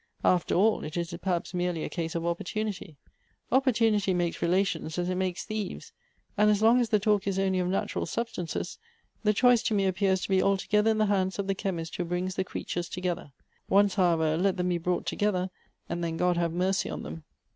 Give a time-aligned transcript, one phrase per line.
[0.23, 2.97] After all, it is perhaps merely a case of opportunity.
[3.51, 5.93] Opportunity makes relations as it makes thieves;
[6.35, 8.79] and as long as the talk is only of natural substances,
[9.23, 11.97] the choice to me ap pears to be altogether in the hands of the chemist
[11.97, 13.31] who brings the creatures together.
[13.69, 15.51] Once, however, let them be brought together,
[15.87, 17.23] and then God have mercy on them.